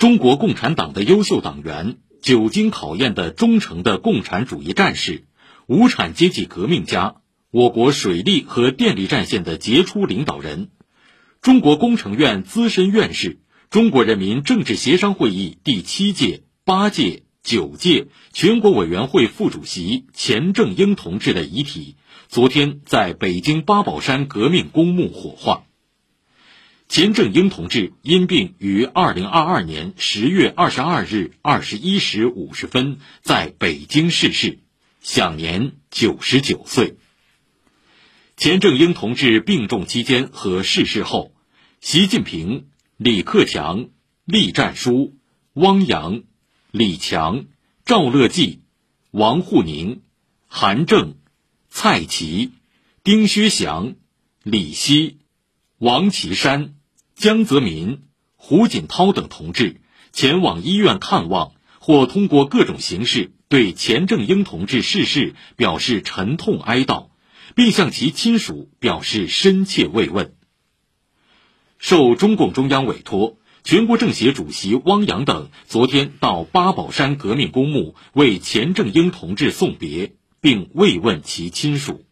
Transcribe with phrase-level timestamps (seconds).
[0.00, 5.24] 中国共产党的优秀党员，久经考验的忠诚的共产主义战士，
[5.66, 7.16] 无产阶级革命家，
[7.50, 10.70] 我国水利和电力战线的杰出领导人，
[11.42, 21.96] 中国工程院资深院士，中国人民政治协商会议第七届、八届、九届全国委员会副主席钱正英同志的遗体，
[22.26, 25.64] 昨天在北京八宝山革命公墓火化。
[26.90, 34.58] 钱正英同志因病于二零二二年十月二十二日二十一时五十分在北京逝世，
[35.00, 36.96] 享年九十九岁。
[38.36, 41.32] 钱正英同志病重期间和逝世后，
[41.80, 43.90] 习近平、李克强、
[44.24, 45.16] 栗战书、
[45.52, 46.24] 汪洋、
[46.72, 47.44] 李强、
[47.84, 48.62] 赵乐际、
[49.12, 50.02] 王沪宁、
[50.48, 51.14] 韩正、
[51.68, 52.50] 蔡奇、
[53.04, 53.94] 丁薛祥、
[54.42, 55.18] 李希、
[55.78, 56.74] 王岐山。
[57.20, 58.04] 江泽民、
[58.36, 67.10] 胡锦涛等同志前往医院看望，或通过各种形式对钱正英同志逝世表示沉痛哀悼，
[67.54, 70.32] 并向其亲属表示深切慰问。
[71.76, 82.06] 受中共中央委托，全国政协主席汪洋等昨天到八宝山革命公墓为钱正英同志送别，并慰问其亲属。